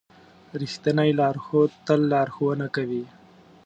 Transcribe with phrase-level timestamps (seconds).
[0.61, 3.03] رښتینی لارښود تل لارښوونه کوي.